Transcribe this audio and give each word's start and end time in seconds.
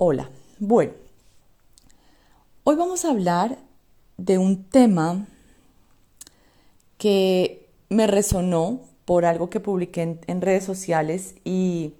Hola, 0.00 0.30
bueno, 0.60 0.92
hoy 2.62 2.76
vamos 2.76 3.04
a 3.04 3.10
hablar 3.10 3.58
de 4.16 4.38
un 4.38 4.62
tema 4.62 5.26
que 6.98 7.68
me 7.88 8.06
resonó 8.06 8.82
por 9.04 9.24
algo 9.24 9.50
que 9.50 9.58
publiqué 9.58 10.20
en, 10.24 10.40
redes 10.40 10.62
sociales 10.62 11.34
y, 11.44 11.94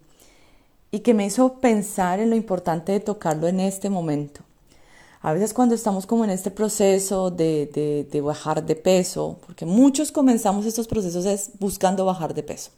que 1.03 1.13
me 1.13 1.27
hizo 1.27 1.55
pensar 1.55 2.21
en 2.21 2.31
lo 2.31 2.37
importante 2.37 2.93
de 2.93 3.01
tocarlo 3.01 3.49
en 3.49 3.59
este 3.59 3.91
momento. 3.91 4.43
A 5.21 5.33
veces 5.33 5.53
cuando 5.53 5.75
estamos 5.75 6.07
como 6.07 6.23
en 6.23 6.31
este 6.31 6.53
proceso 6.53 7.33
de, 7.33 8.21
bajar 8.25 8.65
de 8.65 8.77
peso, 8.77 9.41
porque 9.45 9.67
muchos 9.67 10.13
comenzamos 10.13 10.67
estos 10.67 10.87
procesos 10.87 11.27
es 11.27 11.51
buscando 11.59 12.05
bajar 12.05 12.33
de 12.33 12.45
peso. 12.45 12.71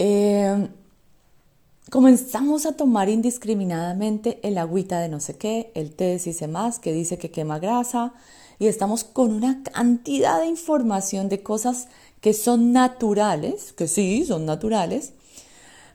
Eh, 0.00 0.68
comenzamos 1.94 2.66
a 2.66 2.72
tomar 2.72 3.08
indiscriminadamente 3.08 4.40
el 4.42 4.58
agüita 4.58 4.98
de 4.98 5.08
no 5.08 5.20
sé 5.20 5.36
qué, 5.36 5.70
el 5.76 5.94
té 5.94 6.18
de 6.18 6.48
más 6.48 6.80
que 6.80 6.92
dice 6.92 7.18
que 7.18 7.30
quema 7.30 7.60
grasa 7.60 8.14
y 8.58 8.66
estamos 8.66 9.04
con 9.04 9.32
una 9.32 9.62
cantidad 9.62 10.40
de 10.40 10.46
información 10.46 11.28
de 11.28 11.44
cosas 11.44 11.86
que 12.20 12.34
son 12.34 12.72
naturales, 12.72 13.72
que 13.72 13.86
sí, 13.86 14.24
son 14.26 14.44
naturales, 14.44 15.12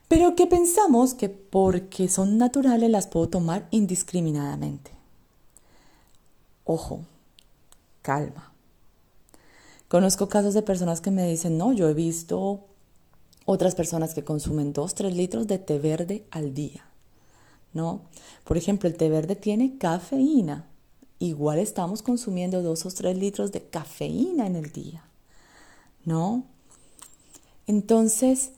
pero 0.07 0.37
que 0.37 0.47
pensamos 0.47 1.15
que 1.15 1.27
porque 1.27 2.07
son 2.07 2.37
naturales 2.37 2.89
las 2.89 3.07
puedo 3.07 3.27
tomar 3.27 3.67
indiscriminadamente. 3.69 4.91
Ojo, 6.63 7.01
calma. 8.01 8.53
Conozco 9.89 10.29
casos 10.29 10.53
de 10.53 10.61
personas 10.61 11.01
que 11.01 11.11
me 11.11 11.27
dicen, 11.27 11.57
no, 11.57 11.73
yo 11.73 11.89
he 11.89 11.93
visto 11.93 12.69
otras 13.51 13.73
personas 13.73 14.13
que 14.13 14.23
consumen 14.23 14.73
2, 14.73 14.93
3 14.93 15.15
litros 15.15 15.47
de 15.47 15.57
té 15.57 15.79
verde 15.79 16.23
al 16.29 16.53
día. 16.53 16.85
¿No? 17.73 18.01
Por 18.43 18.57
ejemplo, 18.57 18.87
el 18.87 18.95
té 18.95 19.09
verde 19.09 19.35
tiene 19.35 19.79
cafeína. 19.79 20.67
Igual 21.17 21.57
estamos 21.57 22.03
consumiendo 22.03 22.61
2 22.61 22.85
o 22.85 22.91
3 22.91 23.17
litros 23.17 23.51
de 23.51 23.63
cafeína 23.63 24.45
en 24.45 24.55
el 24.55 24.71
día. 24.71 25.03
¿No? 26.05 26.43
Entonces, 27.65 28.51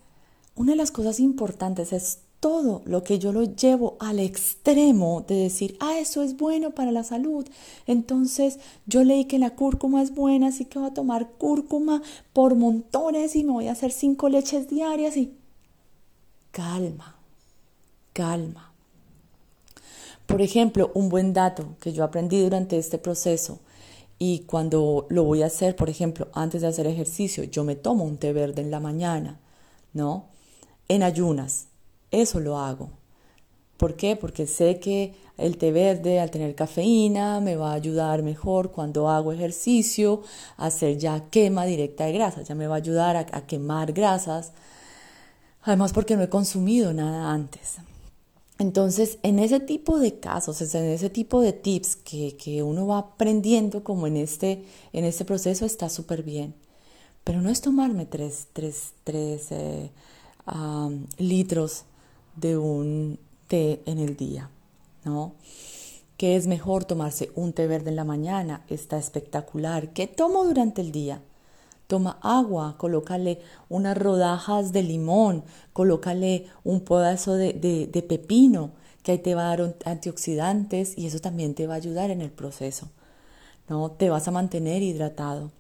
una 0.56 0.74
de 0.74 0.78
las 0.78 0.92
cosas 0.92 1.22
importantes 1.22 1.94
es 1.94 2.20
todo 2.42 2.82
lo 2.86 3.04
que 3.04 3.20
yo 3.20 3.32
lo 3.32 3.44
llevo 3.44 3.98
al 4.00 4.20
extremo 4.20 5.24
de 5.28 5.36
decir, 5.36 5.78
ah, 5.80 6.00
eso 6.00 6.24
es 6.24 6.36
bueno 6.36 6.72
para 6.72 6.92
la 6.92 7.04
salud. 7.04 7.48
Entonces 7.86 8.60
yo 8.88 9.04
leí 9.04 9.26
que 9.26 9.38
la 9.38 9.52
cúrcuma 9.52 10.02
es 10.02 10.14
buena, 10.14 10.48
así 10.48 10.66
que 10.66 10.80
voy 10.80 10.90
a 10.90 10.94
tomar 10.94 11.30
cúrcuma 11.38 12.02
por 12.34 12.56
montones 12.56 13.36
y 13.36 13.44
me 13.44 13.52
voy 13.52 13.68
a 13.68 13.74
hacer 13.74 13.92
cinco 13.92 14.28
leches 14.28 14.70
diarias 14.70 15.18
y 15.18 15.36
calma, 16.50 17.16
calma. 18.12 18.74
Por 20.26 20.42
ejemplo, 20.42 20.92
un 20.96 21.10
buen 21.10 21.34
dato 21.34 21.76
que 21.80 21.94
yo 21.94 22.04
aprendí 22.04 22.42
durante 22.42 22.80
este 22.80 22.98
proceso 22.98 23.60
y 24.18 24.40
cuando 24.40 25.06
lo 25.10 25.26
voy 25.26 25.44
a 25.44 25.48
hacer, 25.48 25.76
por 25.76 25.92
ejemplo, 25.92 26.28
antes 26.34 26.62
de 26.62 26.68
hacer 26.68 26.88
ejercicio, 26.88 27.44
yo 27.44 27.64
me 27.64 27.76
tomo 27.76 28.04
un 28.04 28.18
té 28.18 28.34
verde 28.34 28.64
en 28.64 28.72
la 28.72 28.80
mañana, 28.80 29.40
¿no? 29.94 30.26
En 30.88 31.04
ayunas 31.04 31.68
eso 32.12 32.40
lo 32.40 32.58
hago. 32.60 32.90
¿Por 33.82 33.96
qué? 33.96 34.16
Porque 34.16 34.46
sé 34.46 34.80
que 34.80 35.16
el 35.40 35.58
té 35.58 35.72
verde 35.72 36.20
al 36.20 36.30
tener 36.30 36.54
cafeína 36.54 37.40
me 37.40 37.56
va 37.56 37.72
a 37.72 37.74
ayudar 37.74 38.22
mejor 38.22 38.72
cuando 38.72 39.10
hago 39.10 39.34
ejercicio 39.34 40.22
a 40.58 40.68
hacer 40.68 41.00
ya 41.00 41.30
quema 41.32 41.66
directa 41.66 42.06
de 42.06 42.14
grasas, 42.14 42.48
ya 42.48 42.54
me 42.54 42.68
va 42.68 42.76
a 42.76 42.78
ayudar 42.78 43.16
a, 43.18 43.48
quemar 43.48 43.92
grasas. 43.92 44.52
Además 45.64 45.94
porque 45.94 46.16
no 46.16 46.22
he 46.22 46.30
consumido 46.30 46.94
nada 46.94 47.32
antes. 47.32 47.78
Entonces, 48.60 49.18
en 49.24 49.40
ese 49.40 49.60
tipo 49.60 49.98
de 49.98 50.20
casos, 50.20 50.62
en 50.76 50.86
ese 50.86 51.10
tipo 51.10 51.42
de 51.42 51.52
tips 51.52 51.96
que, 51.96 52.62
uno 52.62 52.86
va 52.86 53.00
aprendiendo 53.00 53.84
como 53.84 54.06
en 54.06 54.18
este, 54.18 54.64
en 54.94 55.06
este 55.06 55.26
proceso 55.26 55.66
está 55.66 55.90
súper 55.90 56.22
bien. 56.22 56.54
Pero 57.24 57.42
no 57.42 57.50
es 57.50 57.62
tomarme 57.62 58.06
tres, 58.06 58.48
tres, 58.54 58.94
tres 59.04 59.48
eh, 59.52 59.90
litros 61.18 61.86
de 62.36 62.58
un 62.58 63.20
té 63.48 63.82
en 63.86 64.00
el 64.00 64.16
día, 64.16 64.50
¿no? 65.04 65.34
¿Qué 66.18 66.36
es 66.36 66.46
mejor 66.46 66.86
tomarse 66.86 67.32
un 67.36 67.52
té 67.52 67.66
verde 67.66 67.90
en 67.90 67.96
la 67.96 68.04
mañana? 68.04 68.64
Está 68.70 68.98
espectacular. 68.98 69.90
¿Qué 69.90 70.06
tomo 70.06 70.46
durante 70.46 70.82
el 70.82 70.92
día? 70.92 71.22
Toma 71.88 72.20
agua, 72.22 72.76
colócale 72.78 73.40
unas 73.70 73.98
rodajas 73.98 74.72
de 74.72 74.84
limón, 74.84 75.44
colócale 75.74 76.46
un 76.64 76.82
pedazo 76.82 77.34
de, 77.34 77.54
de 77.54 78.02
pepino, 78.04 78.72
que 79.04 79.14
ahí 79.14 79.18
te 79.18 79.36
va 79.36 79.52
a 79.52 79.58
dar 79.58 79.76
antioxidantes 79.86 80.98
y 80.98 81.08
eso 81.08 81.20
también 81.20 81.56
te 81.56 81.66
va 81.68 81.74
a 81.74 81.78
ayudar 81.78 82.12
en 82.12 82.22
el 82.22 82.30
proceso. 82.32 82.90
¿no? 83.68 83.92
Te 83.92 84.10
vas 84.10 84.28
a 84.28 84.32
mantener 84.32 84.84
hidratado. 84.84 85.52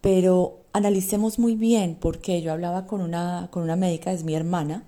Pero 0.00 0.58
analicemos 0.72 1.38
muy 1.38 1.56
bien, 1.56 1.96
porque 1.98 2.42
yo 2.42 2.52
hablaba 2.52 2.86
con 2.86 3.00
una, 3.00 3.48
con 3.50 3.62
una 3.62 3.76
médica, 3.76 4.12
es 4.12 4.24
mi 4.24 4.34
hermana, 4.34 4.84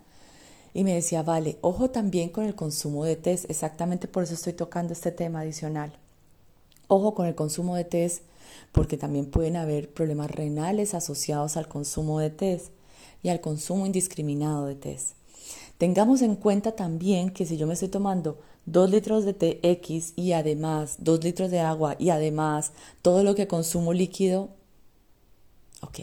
y 0.76 0.84
me 0.84 0.92
decía, 0.92 1.22
vale, 1.22 1.56
ojo 1.62 1.88
también 1.88 2.28
con 2.28 2.44
el 2.44 2.54
consumo 2.54 3.06
de 3.06 3.16
test, 3.16 3.48
exactamente 3.48 4.08
por 4.08 4.24
eso 4.24 4.34
estoy 4.34 4.52
tocando 4.52 4.92
este 4.92 5.10
tema 5.10 5.40
adicional. 5.40 5.90
Ojo 6.86 7.14
con 7.14 7.26
el 7.26 7.34
consumo 7.34 7.76
de 7.76 7.84
test, 7.84 8.24
porque 8.72 8.98
también 8.98 9.24
pueden 9.24 9.56
haber 9.56 9.90
problemas 9.90 10.30
renales 10.30 10.92
asociados 10.92 11.56
al 11.56 11.66
consumo 11.66 12.20
de 12.20 12.28
test 12.28 12.72
y 13.22 13.30
al 13.30 13.40
consumo 13.40 13.86
indiscriminado 13.86 14.66
de 14.66 14.74
test. 14.74 15.12
Tengamos 15.78 16.20
en 16.20 16.36
cuenta 16.36 16.72
también 16.72 17.30
que 17.30 17.46
si 17.46 17.56
yo 17.56 17.66
me 17.66 17.72
estoy 17.72 17.88
tomando 17.88 18.38
dos 18.66 18.90
litros 18.90 19.24
de 19.24 19.32
té 19.32 19.60
X 19.62 20.12
y 20.14 20.32
además 20.32 20.96
dos 20.98 21.24
litros 21.24 21.50
de 21.50 21.60
agua 21.60 21.96
y 21.98 22.10
además 22.10 22.72
todo 23.00 23.24
lo 23.24 23.34
que 23.34 23.48
consumo 23.48 23.94
líquido, 23.94 24.50
ok, 25.80 26.00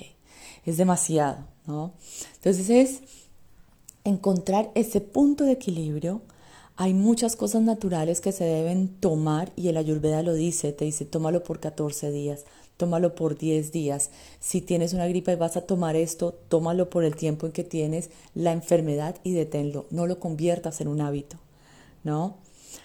es 0.66 0.78
demasiado, 0.78 1.45
¿no? 1.67 1.94
Entonces 2.38 2.72
es 2.72 3.22
encontrar 4.03 4.72
ese 4.75 5.02
punto 5.02 5.44
de 5.44 5.53
equilibrio. 5.53 6.22
Hay 6.75 6.94
muchas 6.94 7.36
cosas 7.36 7.62
naturales 7.62 8.19
que 8.19 8.31
se 8.31 8.44
deben 8.44 8.88
tomar 8.88 9.52
y 9.56 9.68
el 9.68 9.78
ayurveda 9.78 10.24
lo 10.24 10.34
dice, 10.34 10.74
te 10.74 10.86
dice 10.86 11.06
tómalo 11.06 11.44
por 11.44 11.59
14 11.59 12.12
días, 12.12 12.46
tómalo 12.78 13.16
por 13.16 13.38
10 13.38 13.72
días. 13.72 14.09
Si 14.40 14.62
tienes 14.62 14.94
una 14.94 15.08
gripa 15.08 15.31
y 15.31 15.36
vas 15.36 15.56
a 15.56 15.62
tomar 15.62 15.96
esto, 15.96 16.34
tómalo 16.50 16.90
por 16.90 17.03
el 17.03 17.16
tiempo 17.16 17.46
en 17.46 17.52
que 17.52 17.64
tienes 17.64 18.09
la 18.34 18.52
enfermedad 18.52 19.18
y 19.24 19.34
deténlo, 19.34 19.86
no 19.91 20.08
lo 20.08 20.20
conviertas 20.20 20.81
en 20.81 20.88
un 20.88 21.02
hábito, 21.02 21.38
¿no? 22.03 22.38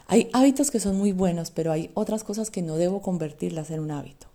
Hay 0.06 0.29
hábitos 0.33 0.71
que 0.71 0.81
son 0.81 0.97
muy 0.97 1.12
buenos, 1.12 1.50
pero 1.50 1.73
hay 1.73 1.91
otras 1.95 2.25
cosas 2.25 2.50
que 2.50 2.62
no 2.62 2.77
debo 2.77 3.00
convertirlas 3.00 3.71
en 3.71 3.81
un 3.81 3.91
hábito. 3.91 4.27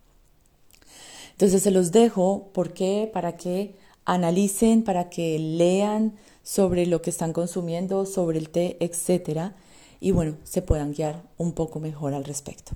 Entonces 1.32 1.62
se 1.62 1.70
los 1.70 1.92
dejo, 1.92 2.48
¿por 2.52 2.72
qué? 2.72 3.10
Para 3.12 3.36
que 3.36 3.74
analicen, 4.04 4.82
para 4.82 5.10
que 5.10 5.38
lean 5.38 6.14
sobre 6.42 6.86
lo 6.86 7.02
que 7.02 7.10
están 7.10 7.32
consumiendo, 7.32 8.06
sobre 8.06 8.38
el 8.38 8.50
té, 8.50 8.76
etcétera, 8.80 9.54
y 10.00 10.10
bueno, 10.10 10.36
se 10.44 10.60
puedan 10.62 10.92
guiar 10.92 11.22
un 11.38 11.52
poco 11.52 11.80
mejor 11.80 12.14
al 12.14 12.24
respecto. 12.24 12.72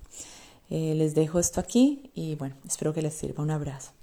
Eh, 0.70 0.94
les 0.94 1.14
dejo 1.14 1.38
esto 1.38 1.60
aquí 1.60 2.10
y 2.14 2.34
bueno, 2.36 2.54
espero 2.66 2.94
que 2.94 3.02
les 3.02 3.14
sirva. 3.14 3.42
Un 3.42 3.50
abrazo. 3.50 3.97